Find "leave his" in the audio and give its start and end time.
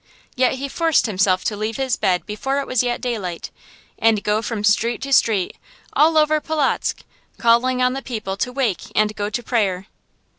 1.55-1.95